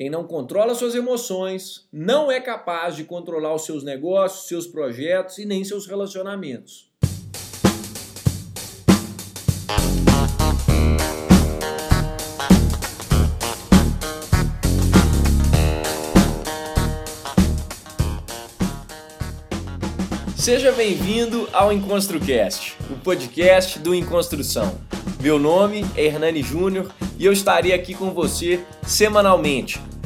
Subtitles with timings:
[0.00, 5.36] Quem não controla suas emoções não é capaz de controlar os seus negócios, seus projetos
[5.36, 6.90] e nem seus relacionamentos.
[20.34, 24.80] Seja bem-vindo ao EnconstruCast, o podcast do Enconstrução.
[25.20, 29.89] Meu nome é Hernani Júnior e eu estarei aqui com você semanalmente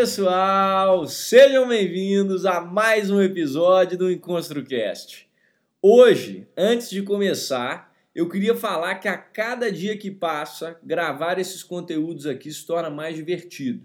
[0.00, 5.28] Pessoal, sejam bem-vindos a mais um episódio do EnconstruCast.
[5.82, 11.62] Hoje, antes de começar, eu queria falar que a cada dia que passa, gravar esses
[11.62, 13.84] conteúdos aqui se torna mais divertido.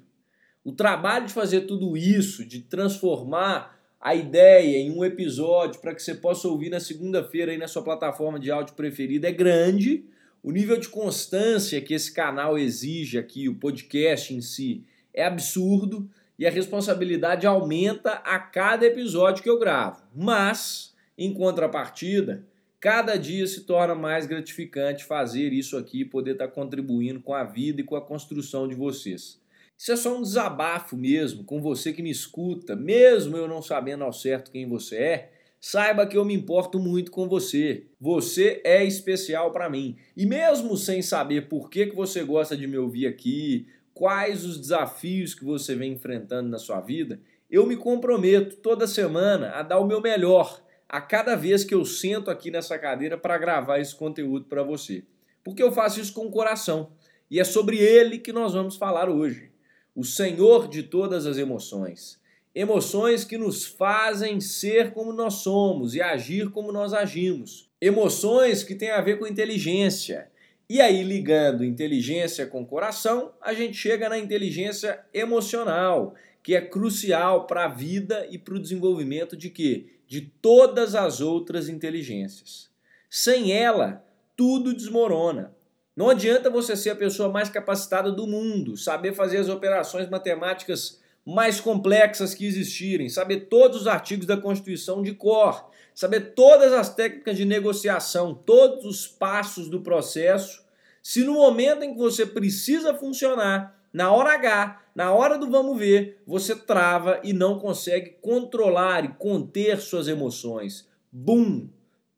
[0.64, 6.02] O trabalho de fazer tudo isso, de transformar a ideia em um episódio para que
[6.02, 10.06] você possa ouvir na segunda-feira aí na sua plataforma de áudio preferida é grande.
[10.42, 14.86] O nível de constância que esse canal exige aqui, o podcast em si,
[15.16, 20.04] é absurdo e a responsabilidade aumenta a cada episódio que eu gravo.
[20.14, 22.46] Mas, em contrapartida,
[22.80, 27.44] cada dia se torna mais gratificante fazer isso aqui e poder estar contribuindo com a
[27.44, 29.40] vida e com a construção de vocês.
[29.78, 34.04] Isso é só um desabafo mesmo com você que me escuta, mesmo eu não sabendo
[34.04, 35.32] ao certo quem você é.
[35.60, 37.88] Saiba que eu me importo muito com você.
[38.00, 39.98] Você é especial para mim.
[40.16, 44.60] E mesmo sem saber por que, que você gosta de me ouvir aqui, quais os
[44.60, 47.20] desafios que você vem enfrentando na sua vida,
[47.50, 51.84] eu me comprometo toda semana a dar o meu melhor a cada vez que eu
[51.86, 55.04] sento aqui nessa cadeira para gravar esse conteúdo para você.
[55.44, 56.92] Porque eu faço isso com o coração.
[57.32, 59.50] E é sobre ele que nós vamos falar hoje.
[59.96, 62.20] O Senhor de todas as emoções.
[62.54, 67.70] Emoções que nos fazem ser como nós somos e agir como nós agimos.
[67.80, 70.30] Emoções que têm a ver com inteligência
[70.68, 77.46] e aí, ligando inteligência com coração, a gente chega na inteligência emocional, que é crucial
[77.46, 79.88] para a vida e para o desenvolvimento de quê?
[80.08, 82.70] De todas as outras inteligências.
[83.10, 84.04] Sem ela,
[84.36, 85.56] tudo desmorona.
[85.96, 91.00] Não adianta você ser a pessoa mais capacitada do mundo, saber fazer as operações matemáticas
[91.26, 96.94] mais complexas que existirem, saber todos os artigos da Constituição de cor, saber todas as
[96.94, 100.64] técnicas de negociação, todos os passos do processo,
[101.02, 105.78] se no momento em que você precisa funcionar, na hora H, na hora do vamos
[105.80, 110.88] ver, você trava e não consegue controlar e conter suas emoções.
[111.12, 111.70] Bum!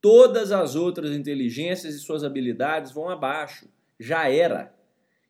[0.01, 3.67] Todas as outras inteligências e suas habilidades vão abaixo.
[3.99, 4.73] Já era.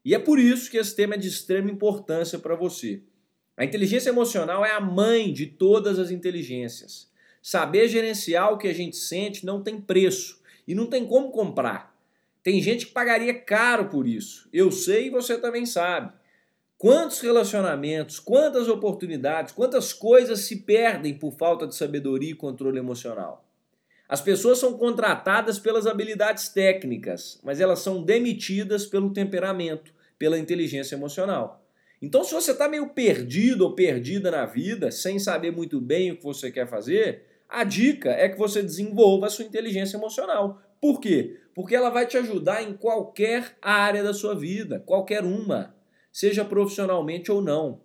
[0.05, 3.01] E é por isso que esse tema é de extrema importância para você.
[3.57, 7.09] A inteligência emocional é a mãe de todas as inteligências.
[7.41, 11.97] Saber gerenciar o que a gente sente não tem preço e não tem como comprar.
[12.43, 14.47] Tem gente que pagaria caro por isso.
[14.53, 16.13] Eu sei e você também sabe.
[16.77, 23.43] Quantos relacionamentos, quantas oportunidades, quantas coisas se perdem por falta de sabedoria e controle emocional.
[24.07, 30.95] As pessoas são contratadas pelas habilidades técnicas, mas elas são demitidas pelo temperamento, pela inteligência
[30.95, 31.66] emocional.
[32.01, 36.17] Então, se você está meio perdido ou perdida na vida, sem saber muito bem o
[36.17, 40.61] que você quer fazer, a dica é que você desenvolva a sua inteligência emocional.
[40.79, 41.39] Por quê?
[41.55, 45.75] Porque ela vai te ajudar em qualquer área da sua vida, qualquer uma,
[46.11, 47.81] seja profissionalmente ou não.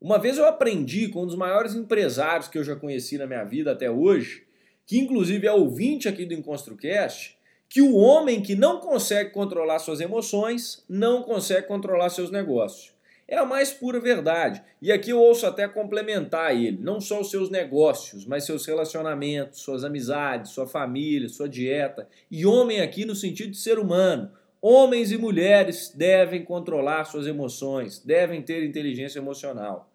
[0.00, 3.44] Uma vez eu aprendi com um dos maiores empresários que eu já conheci na minha
[3.44, 4.46] vida até hoje,
[4.86, 7.38] que inclusive é ouvinte aqui do EnconstruCast,
[7.68, 12.97] que o homem que não consegue controlar suas emoções não consegue controlar seus negócios.
[13.28, 14.62] É a mais pura verdade.
[14.80, 19.60] E aqui eu ouço até complementar ele, não só os seus negócios, mas seus relacionamentos,
[19.60, 22.08] suas amizades, sua família, sua dieta.
[22.30, 24.32] E homem aqui no sentido de ser humano.
[24.62, 29.92] Homens e mulheres devem controlar suas emoções, devem ter inteligência emocional.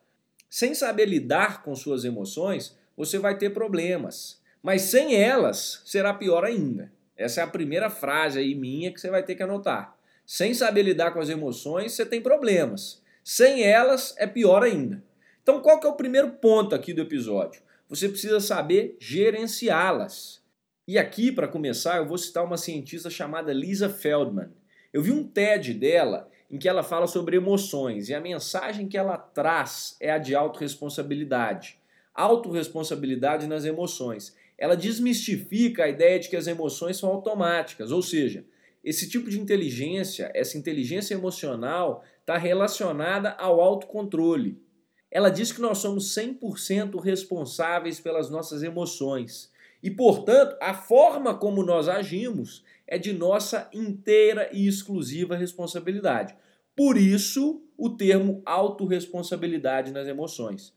[0.47, 4.39] Sem saber lidar com suas emoções, você vai ter problemas.
[4.61, 6.91] Mas sem elas, será pior ainda.
[7.17, 9.97] Essa é a primeira frase aí minha que você vai ter que anotar.
[10.25, 13.02] Sem saber lidar com as emoções, você tem problemas.
[13.23, 15.01] Sem elas é pior ainda.
[15.41, 17.61] Então, qual que é o primeiro ponto aqui do episódio?
[17.87, 20.41] Você precisa saber gerenciá-las.
[20.87, 24.49] E aqui, para começar, eu vou citar uma cientista chamada Lisa Feldman.
[24.91, 28.97] Eu vi um TED dela em que ela fala sobre emoções e a mensagem que
[28.97, 31.79] ela traz é a de autorresponsabilidade.
[32.13, 34.35] Autorresponsabilidade nas emoções.
[34.57, 38.45] Ela desmistifica a ideia de que as emoções são automáticas, ou seja,
[38.83, 44.61] esse tipo de inteligência, essa inteligência emocional, está relacionada ao autocontrole.
[45.09, 49.51] Ela diz que nós somos 100% responsáveis pelas nossas emoções.
[49.81, 56.35] E, portanto, a forma como nós agimos é de nossa inteira e exclusiva responsabilidade.
[56.75, 60.73] Por isso, o termo autorresponsabilidade nas emoções.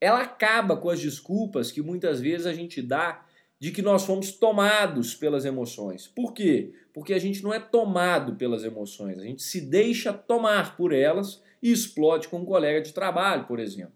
[0.00, 3.24] Ela acaba com as desculpas que muitas vezes a gente dá
[3.60, 6.06] de que nós fomos tomados pelas emoções.
[6.06, 6.72] Por quê?
[6.94, 11.42] Porque a gente não é tomado pelas emoções, a gente se deixa tomar por elas
[11.62, 13.92] e explode com um colega de trabalho, por exemplo.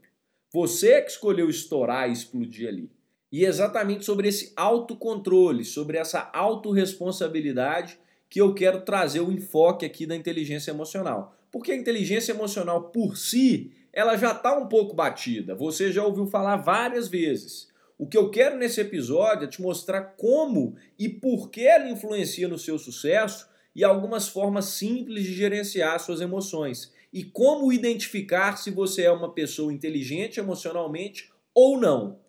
[0.53, 2.91] Você é que escolheu estourar e explodir ali.
[3.33, 9.85] E é exatamente sobre esse autocontrole, sobre essa autorresponsabilidade que eu quero trazer o enfoque
[9.87, 11.35] aqui da inteligência emocional.
[11.51, 15.55] Porque a inteligência emocional por si, ela já está um pouco batida.
[15.55, 17.69] Você já ouviu falar várias vezes.
[18.05, 22.47] O que eu quero nesse episódio é te mostrar como e por que ela influencia
[22.47, 28.71] no seu sucesso e algumas formas simples de gerenciar suas emoções e como identificar se
[28.71, 32.21] você é uma pessoa inteligente emocionalmente ou não.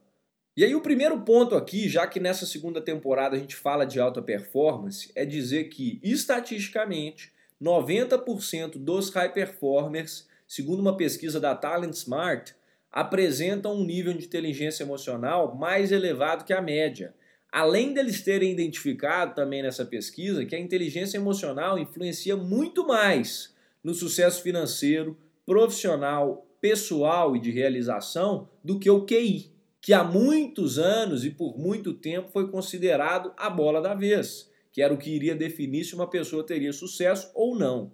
[0.55, 3.99] E aí o primeiro ponto aqui, já que nessa segunda temporada a gente fala de
[3.99, 11.95] alta performance, é dizer que estatisticamente 90% dos high performers, segundo uma pesquisa da Talent
[11.95, 12.55] Smart,
[12.95, 17.13] apresentam um nível de inteligência emocional mais elevado que a média.
[17.51, 23.53] Além deles terem identificado também nessa pesquisa que a inteligência emocional influencia muito mais
[23.83, 29.51] no sucesso financeiro, profissional, pessoal e de realização do que o QI,
[29.81, 34.81] que há muitos anos e por muito tempo foi considerado a bola da vez, que
[34.81, 37.91] era o que iria definir se uma pessoa teria sucesso ou não.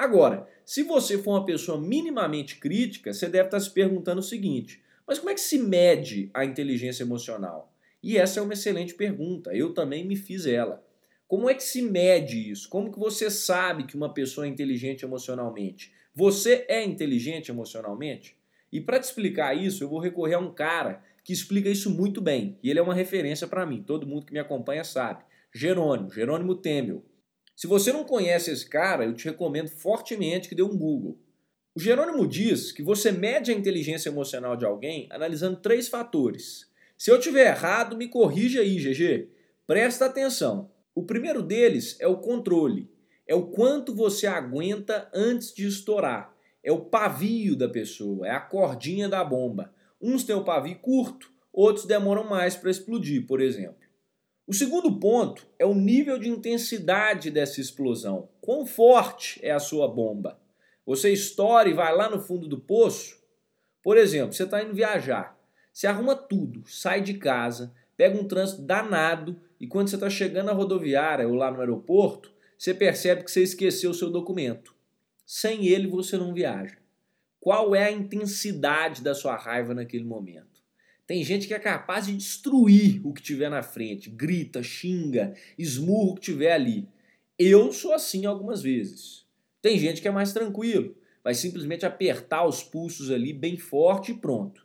[0.00, 4.82] Agora, se você for uma pessoa minimamente crítica, você deve estar se perguntando o seguinte:
[5.06, 7.70] mas como é que se mede a inteligência emocional?
[8.02, 9.54] E essa é uma excelente pergunta.
[9.54, 10.82] Eu também me fiz ela.
[11.28, 12.66] Como é que se mede isso?
[12.70, 15.92] Como que você sabe que uma pessoa é inteligente emocionalmente?
[16.14, 18.38] Você é inteligente emocionalmente?
[18.72, 22.22] E para te explicar isso, eu vou recorrer a um cara que explica isso muito
[22.22, 22.58] bem.
[22.62, 23.82] E ele é uma referência para mim.
[23.82, 25.24] Todo mundo que me acompanha sabe.
[25.52, 27.04] Jerônimo, Jerônimo Temel.
[27.60, 31.18] Se você não conhece esse cara, eu te recomendo fortemente que dê um Google.
[31.74, 36.70] O Jerônimo diz que você mede a inteligência emocional de alguém analisando três fatores.
[36.96, 39.28] Se eu tiver errado, me corrija aí, GG.
[39.66, 40.70] Presta atenção.
[40.94, 42.90] O primeiro deles é o controle.
[43.28, 46.34] É o quanto você aguenta antes de estourar.
[46.64, 49.70] É o pavio da pessoa, é a cordinha da bomba.
[50.00, 53.79] Uns têm o pavio curto, outros demoram mais para explodir, por exemplo.
[54.50, 58.28] O segundo ponto é o nível de intensidade dessa explosão.
[58.40, 60.40] Quão forte é a sua bomba?
[60.84, 63.16] Você estoura e vai lá no fundo do poço?
[63.80, 65.38] Por exemplo, você está indo viajar.
[65.72, 70.46] Você arruma tudo, sai de casa, pega um trânsito danado e quando você está chegando
[70.46, 74.74] na rodoviária ou lá no aeroporto, você percebe que você esqueceu o seu documento.
[75.24, 76.76] Sem ele você não viaja.
[77.38, 80.59] Qual é a intensidade da sua raiva naquele momento?
[81.10, 86.12] Tem gente que é capaz de destruir o que tiver na frente, grita, xinga, esmurra
[86.12, 86.88] o que tiver ali.
[87.36, 89.26] Eu sou assim algumas vezes.
[89.60, 90.94] Tem gente que é mais tranquilo,
[91.24, 94.64] vai simplesmente apertar os pulsos ali bem forte e pronto.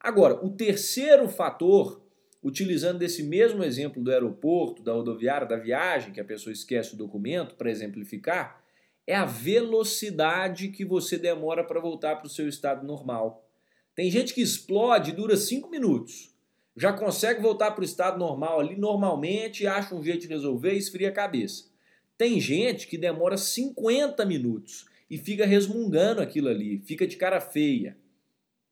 [0.00, 2.02] Agora, o terceiro fator,
[2.42, 6.96] utilizando desse mesmo exemplo do aeroporto, da rodoviária, da viagem, que a pessoa esquece o
[6.96, 8.64] documento para exemplificar,
[9.06, 13.46] é a velocidade que você demora para voltar para o seu estado normal.
[13.94, 16.32] Tem gente que explode dura 5 minutos.
[16.74, 20.78] Já consegue voltar para o estado normal ali normalmente, acha um jeito de resolver e
[20.78, 21.70] esfria a cabeça.
[22.16, 27.98] Tem gente que demora 50 minutos e fica resmungando aquilo ali, fica de cara feia.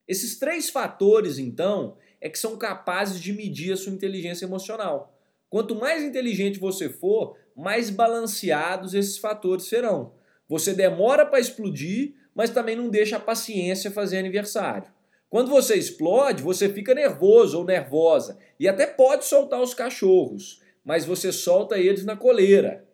[0.09, 5.17] Esses três fatores, então, é que são capazes de medir a sua inteligência emocional.
[5.51, 10.15] Quanto mais inteligente você for, mais balanceados esses fatores serão.
[10.49, 14.91] Você demora para explodir, mas também não deixa a paciência fazer aniversário.
[15.31, 21.05] Quando você explode, você fica nervoso ou nervosa e até pode soltar os cachorros, mas
[21.05, 22.85] você solta eles na coleira.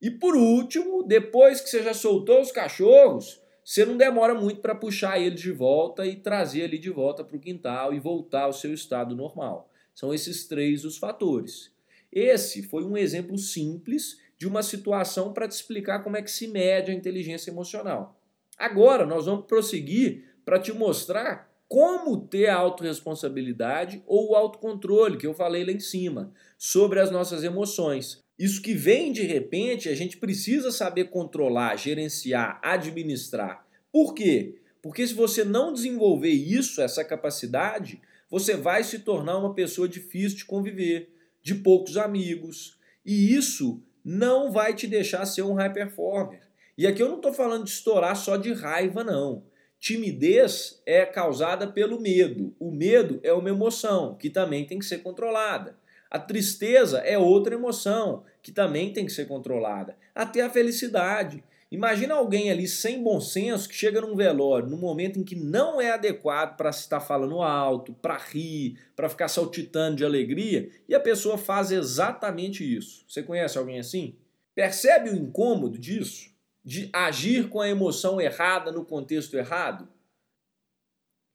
[0.00, 4.76] E por último, depois que você já soltou os cachorros, você não demora muito para
[4.76, 8.52] puxar eles de volta e trazer ele de volta para o quintal e voltar ao
[8.52, 9.68] seu estado normal.
[9.92, 11.72] São esses três os fatores.
[12.12, 16.46] Esse foi um exemplo simples de uma situação para te explicar como é que se
[16.46, 18.20] mede a inteligência emocional.
[18.56, 25.26] Agora nós vamos prosseguir para te mostrar como ter a autorresponsabilidade ou o autocontrole, que
[25.26, 28.18] eu falei lá em cima, sobre as nossas emoções.
[28.38, 33.66] Isso que vem de repente, a gente precisa saber controlar, gerenciar, administrar.
[33.90, 34.60] Por quê?
[34.82, 40.36] Porque se você não desenvolver isso, essa capacidade, você vai se tornar uma pessoa difícil
[40.36, 41.10] de conviver,
[41.42, 46.42] de poucos amigos, e isso não vai te deixar ser um high performer.
[46.76, 49.50] E aqui eu não estou falando de estourar só de raiva, não.
[49.82, 52.54] Timidez é causada pelo medo.
[52.60, 55.76] O medo é uma emoção que também tem que ser controlada.
[56.08, 59.96] A tristeza é outra emoção que também tem que ser controlada.
[60.14, 61.42] Até a felicidade.
[61.68, 65.80] Imagina alguém ali sem bom senso que chega num velório, num momento em que não
[65.80, 70.94] é adequado para se estar falando alto, para rir, para ficar saltitando de alegria, e
[70.94, 73.04] a pessoa faz exatamente isso.
[73.08, 74.14] Você conhece alguém assim?
[74.54, 76.31] Percebe o incômodo disso?
[76.64, 79.88] De agir com a emoção errada no contexto errado?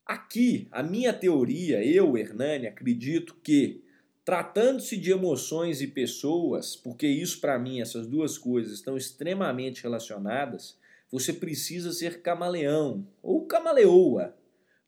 [0.05, 3.83] Aqui, a minha teoria, eu, Hernani, acredito que,
[4.23, 10.77] tratando-se de emoções e pessoas, porque isso para mim, essas duas coisas estão extremamente relacionadas,
[11.11, 14.35] você precisa ser camaleão ou camaleoa.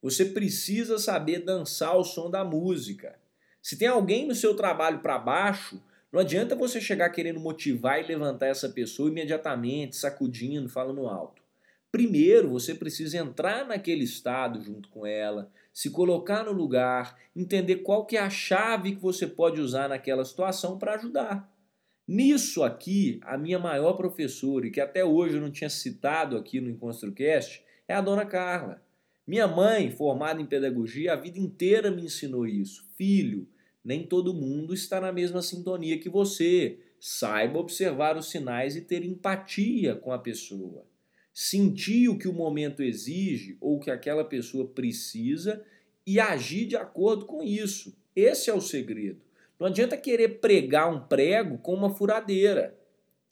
[0.01, 3.19] Você precisa saber dançar o som da música.
[3.62, 8.07] Se tem alguém no seu trabalho para baixo, não adianta você chegar querendo motivar e
[8.07, 11.41] levantar essa pessoa imediatamente, sacudindo, falando alto.
[11.91, 18.05] Primeiro, você precisa entrar naquele estado junto com ela, se colocar no lugar, entender qual
[18.05, 21.51] que é a chave que você pode usar naquela situação para ajudar.
[22.07, 26.59] Nisso aqui, a minha maior professora, e que até hoje eu não tinha citado aqui
[26.59, 28.83] no EnconstruCast, é a dona Carla.
[29.27, 32.83] Minha mãe, formada em pedagogia, a vida inteira me ensinou isso.
[32.97, 33.47] Filho,
[33.89, 36.77] nem todo mundo está na mesma sintonia que você.
[37.00, 40.86] Saiba observar os sinais e ter empatia com a pessoa.
[41.34, 45.65] Sentir o que o momento exige ou que aquela pessoa precisa
[46.05, 47.98] e agir de acordo com isso.
[48.15, 49.22] Esse é o segredo.
[49.60, 52.77] Não adianta querer pregar um prego com uma furadeira.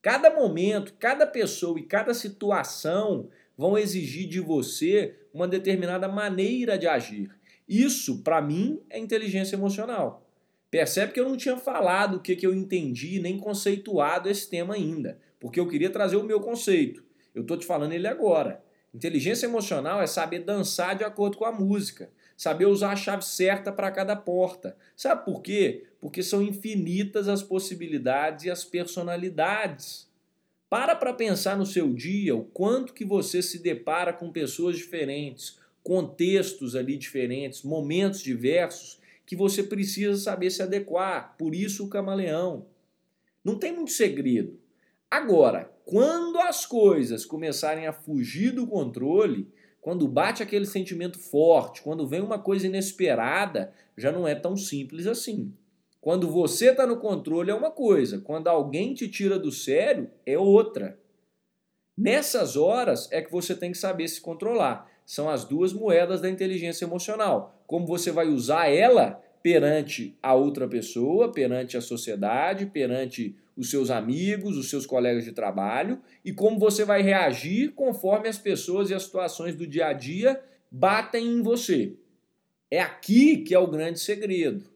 [0.01, 6.87] Cada momento, cada pessoa e cada situação vão exigir de você uma determinada maneira de
[6.87, 7.29] agir.
[7.69, 10.26] Isso, para mim, é inteligência emocional.
[10.69, 14.75] Percebe que eu não tinha falado o que, que eu entendi, nem conceituado esse tema
[14.75, 17.03] ainda, porque eu queria trazer o meu conceito.
[17.33, 18.63] Eu estou te falando ele agora.
[18.93, 23.71] Inteligência emocional é saber dançar de acordo com a música, saber usar a chave certa
[23.71, 24.75] para cada porta.
[24.95, 25.85] Sabe por quê?
[26.01, 30.07] Porque são infinitas as possibilidades e as personalidades.
[30.69, 35.57] Para para pensar no seu dia o quanto que você se depara com pessoas diferentes,
[35.81, 38.96] contextos ali diferentes, momentos diversos
[39.27, 41.35] que você precisa saber se adequar.
[41.37, 42.65] Por isso o camaleão.
[43.43, 44.57] Não tem muito segredo.
[45.11, 52.07] Agora, quando as coisas começarem a fugir do controle, quando bate aquele sentimento forte, quando
[52.07, 55.53] vem uma coisa inesperada, já não é tão simples assim.
[55.99, 60.37] Quando você está no controle é uma coisa, quando alguém te tira do sério é
[60.37, 60.97] outra.
[61.97, 64.89] Nessas horas é que você tem que saber se controlar.
[65.07, 67.63] São as duas moedas da inteligência emocional.
[67.65, 73.89] Como você vai usar ela perante a outra pessoa, perante a sociedade, perante os seus
[73.89, 78.93] amigos, os seus colegas de trabalho e como você vai reagir conforme as pessoas e
[78.93, 81.93] as situações do dia a dia batem em você.
[82.69, 84.69] É aqui que é o grande segredo.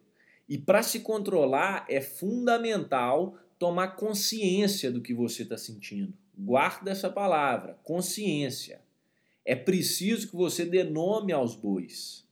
[0.48, 6.14] E para se controlar é fundamental tomar consciência do que você está sentindo.
[6.38, 8.81] Guarda essa palavra, consciência.
[9.52, 12.26] É preciso que você dê nome aos bois.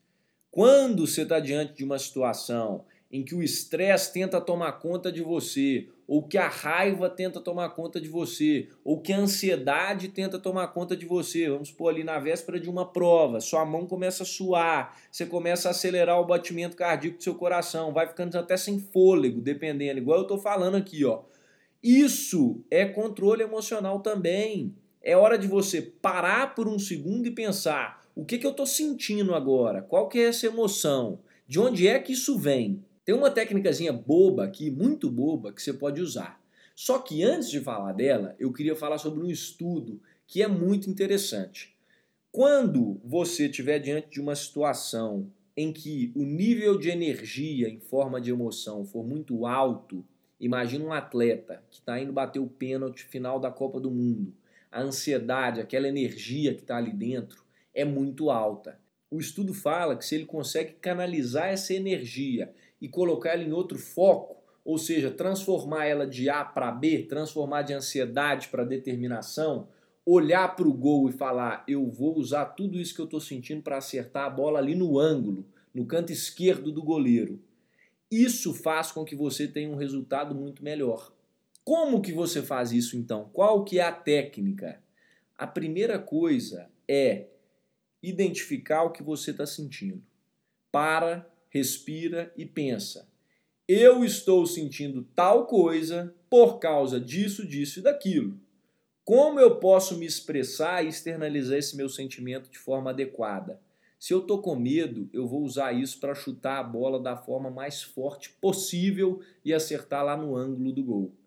[0.50, 5.22] Quando você está diante de uma situação em que o estresse tenta tomar conta de
[5.22, 10.40] você, ou que a raiva tenta tomar conta de você, ou que a ansiedade tenta
[10.40, 14.24] tomar conta de você, vamos pôr ali na véspera de uma prova, sua mão começa
[14.24, 18.56] a suar, você começa a acelerar o batimento cardíaco do seu coração, vai ficando até
[18.56, 21.24] sem fôlego, dependendo, igual eu estou falando aqui, ó.
[21.84, 24.74] Isso é controle emocional também.
[25.02, 28.66] É hora de você parar por um segundo e pensar: o que, que eu estou
[28.66, 29.82] sentindo agora?
[29.82, 31.20] Qual que é essa emoção?
[31.48, 32.84] De onde é que isso vem?
[33.04, 36.40] Tem uma técnicazinha boba aqui, muito boba, que você pode usar.
[36.76, 40.90] Só que antes de falar dela, eu queria falar sobre um estudo que é muito
[40.90, 41.76] interessante.
[42.32, 48.22] Quando você estiver diante de uma situação em que o nível de energia em forma
[48.22, 50.06] de emoção for muito alto,
[50.40, 54.34] Imagina um atleta que está indo bater o pênalti final da Copa do Mundo.
[54.72, 58.80] A ansiedade, aquela energia que está ali dentro é muito alta.
[59.10, 63.80] O estudo fala que se ele consegue canalizar essa energia e colocar ela em outro
[63.80, 69.68] foco, ou seja, transformar ela de A para B, transformar de ansiedade para determinação,
[70.06, 73.64] olhar para o gol e falar: eu vou usar tudo isso que eu estou sentindo
[73.64, 77.42] para acertar a bola ali no ângulo, no canto esquerdo do goleiro.
[78.12, 81.12] Isso faz com que você tenha um resultado muito melhor.
[81.70, 83.30] Como que você faz isso então?
[83.32, 84.82] Qual que é a técnica?
[85.38, 87.28] A primeira coisa é
[88.02, 90.04] identificar o que você está sentindo.
[90.72, 93.08] Para, respira e pensa.
[93.68, 98.42] Eu estou sentindo tal coisa por causa disso, disso e daquilo.
[99.06, 103.62] Como eu posso me expressar e externalizar esse meu sentimento de forma adequada?
[104.00, 107.52] Se eu estou com medo, eu vou usar isso para chutar a bola da forma
[107.52, 111.19] mais forte possível e acertar lá no ângulo do gol.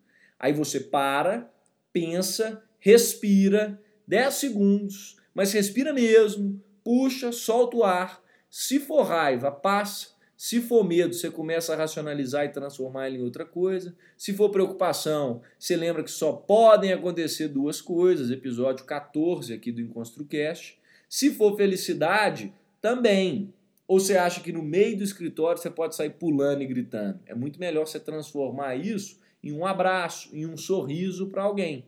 [0.43, 1.49] Aí você para,
[1.93, 8.21] pensa, respira 10 segundos, mas respira mesmo, puxa, solta o ar.
[8.51, 10.09] Se for raiva, passa.
[10.37, 13.95] Se for medo, você começa a racionalizar e transformar ele em outra coisa.
[14.19, 19.81] Se for preocupação, você lembra que só podem acontecer duas coisas, episódio 14 aqui do
[19.81, 20.77] EnconstruCast.
[21.09, 23.55] Se for felicidade, também.
[23.87, 27.21] Ou você acha que no meio do escritório você pode sair pulando e gritando?
[27.27, 31.87] É muito melhor você transformar isso em um abraço, em um sorriso para alguém.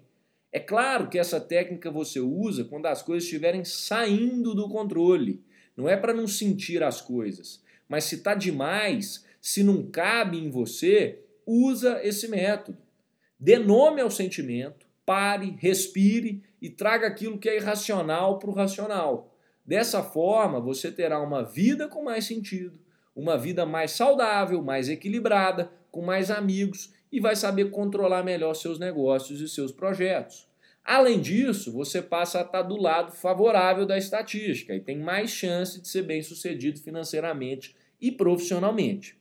[0.50, 5.42] É claro que essa técnica você usa quando as coisas estiverem saindo do controle.
[5.76, 7.62] Não é para não sentir as coisas.
[7.88, 12.78] Mas se está demais, se não cabe em você, usa esse método.
[13.38, 19.36] Dê nome ao sentimento, pare, respire e traga aquilo que é irracional para o racional.
[19.66, 22.78] Dessa forma, você terá uma vida com mais sentido,
[23.14, 28.76] uma vida mais saudável, mais equilibrada, com mais amigos e vai saber controlar melhor seus
[28.76, 30.48] negócios e seus projetos.
[30.84, 35.80] Além disso, você passa a estar do lado favorável da estatística e tem mais chance
[35.80, 39.16] de ser bem sucedido financeiramente e profissionalmente.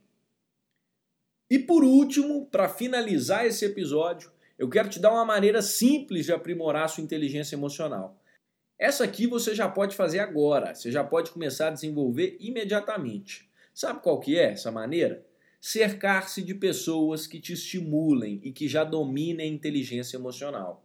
[1.47, 6.33] E por último, para finalizar esse episódio, eu quero te dar uma maneira simples de
[6.33, 8.19] aprimorar sua inteligência emocional.
[8.79, 13.47] Essa aqui você já pode fazer agora, você já pode começar a desenvolver imediatamente.
[13.71, 15.23] Sabe qual que é essa maneira?
[15.65, 20.83] Cercar-se de pessoas que te estimulem e que já dominem a inteligência emocional.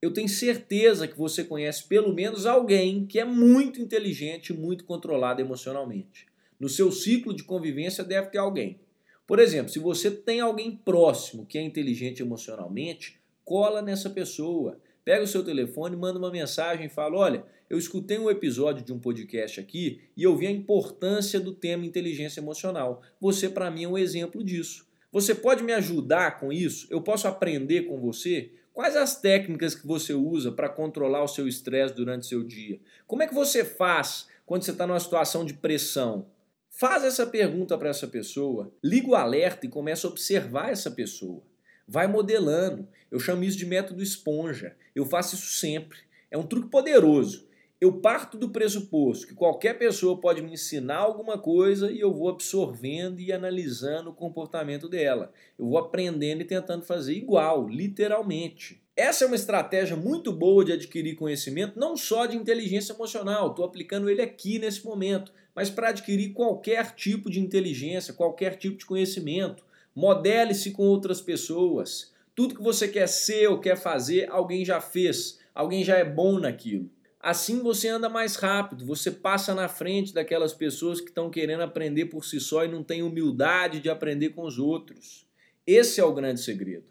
[0.00, 4.86] Eu tenho certeza que você conhece pelo menos alguém que é muito inteligente e muito
[4.86, 6.24] controlado emocionalmente.
[6.58, 8.80] No seu ciclo de convivência deve ter alguém.
[9.26, 15.22] Por exemplo, se você tem alguém próximo que é inteligente emocionalmente, cola nessa pessoa Pega
[15.22, 18.98] o seu telefone, manda uma mensagem e fala: Olha, eu escutei um episódio de um
[18.98, 23.02] podcast aqui e eu vi a importância do tema inteligência emocional.
[23.20, 24.86] Você, para mim, é um exemplo disso.
[25.10, 26.86] Você pode me ajudar com isso?
[26.90, 28.50] Eu posso aprender com você?
[28.72, 32.80] Quais as técnicas que você usa para controlar o seu estresse durante seu dia?
[33.06, 36.26] Como é que você faz quando você está numa situação de pressão?
[36.68, 41.40] Faz essa pergunta para essa pessoa, liga o alerta e começa a observar essa pessoa.
[41.86, 42.88] Vai modelando.
[43.10, 44.76] Eu chamo isso de método esponja.
[44.92, 45.98] Eu faço isso sempre.
[46.28, 47.46] É um truque poderoso.
[47.84, 52.30] Eu parto do pressuposto que qualquer pessoa pode me ensinar alguma coisa e eu vou
[52.30, 55.30] absorvendo e analisando o comportamento dela.
[55.58, 58.80] Eu vou aprendendo e tentando fazer igual, literalmente.
[58.96, 63.66] Essa é uma estratégia muito boa de adquirir conhecimento, não só de inteligência emocional, estou
[63.66, 68.86] aplicando ele aqui nesse momento, mas para adquirir qualquer tipo de inteligência, qualquer tipo de
[68.86, 69.62] conhecimento.
[69.94, 72.14] Modele-se com outras pessoas.
[72.34, 76.38] Tudo que você quer ser ou quer fazer, alguém já fez, alguém já é bom
[76.38, 76.88] naquilo.
[77.24, 82.04] Assim você anda mais rápido, você passa na frente daquelas pessoas que estão querendo aprender
[82.04, 85.26] por si só e não têm humildade de aprender com os outros.
[85.66, 86.84] Esse é o grande segredo.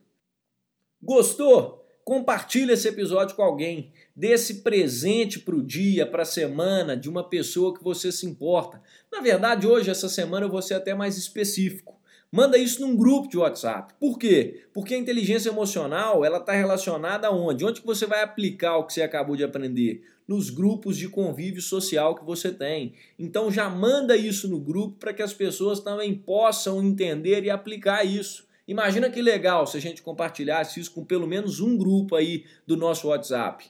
[1.00, 1.88] Gostou?
[2.04, 3.94] Compartilhe esse episódio com alguém.
[4.16, 8.26] Dê esse presente para o dia, para a semana, de uma pessoa que você se
[8.26, 8.82] importa.
[9.12, 12.02] Na verdade, hoje, essa semana, eu vou ser até mais específico.
[12.32, 13.94] Manda isso num grupo de WhatsApp.
[14.00, 14.66] Por quê?
[14.74, 17.64] Porque a inteligência emocional ela está relacionada aonde?
[17.64, 20.02] Onde que você vai aplicar o que você acabou de aprender?
[20.28, 22.94] Nos grupos de convívio social que você tem.
[23.20, 28.04] Então já manda isso no grupo para que as pessoas também possam entender e aplicar
[28.04, 28.48] isso.
[28.68, 32.78] Imagina que legal se a gente compartilhasse isso com pelo menos um grupo aí do
[32.78, 33.66] nosso WhatsApp.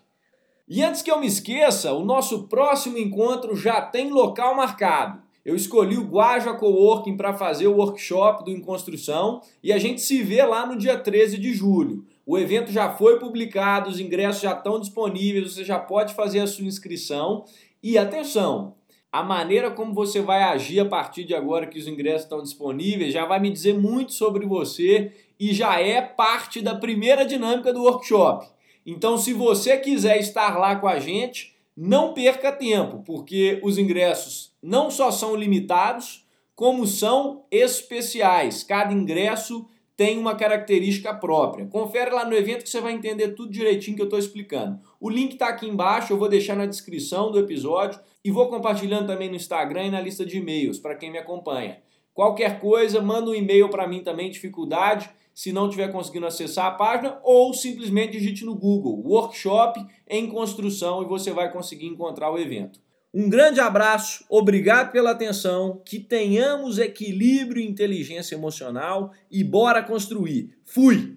[0.67, 5.21] E antes que eu me esqueça, o nosso próximo encontro já tem local marcado.
[5.43, 9.99] Eu escolhi o Guaja Coworking para fazer o workshop do Em Construção e a gente
[9.99, 12.05] se vê lá no dia 13 de julho.
[12.25, 16.47] O evento já foi publicado, os ingressos já estão disponíveis, você já pode fazer a
[16.47, 17.43] sua inscrição.
[17.81, 18.75] E atenção,
[19.11, 23.13] a maneira como você vai agir a partir de agora que os ingressos estão disponíveis
[23.13, 27.83] já vai me dizer muito sobre você e já é parte da primeira dinâmica do
[27.83, 28.47] workshop.
[28.85, 34.53] Então, se você quiser estar lá com a gente, não perca tempo, porque os ingressos
[34.61, 38.63] não só são limitados, como são especiais.
[38.63, 39.67] Cada ingresso
[40.03, 41.65] tem uma característica própria.
[41.65, 44.77] Confere lá no evento que você vai entender tudo direitinho que eu estou explicando.
[44.99, 49.07] O link está aqui embaixo, eu vou deixar na descrição do episódio e vou compartilhando
[49.07, 51.77] também no Instagram e na lista de e-mails para quem me acompanha.
[52.13, 56.71] Qualquer coisa, manda um e-mail para mim também, dificuldade, se não estiver conseguindo acessar a
[56.71, 62.37] página, ou simplesmente digite no Google Workshop em construção e você vai conseguir encontrar o
[62.37, 62.77] evento.
[63.13, 70.57] Um grande abraço, obrigado pela atenção, que tenhamos equilíbrio e inteligência emocional e bora construir.
[70.65, 71.15] Fui!